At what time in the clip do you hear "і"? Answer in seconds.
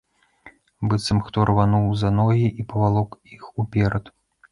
2.63-2.65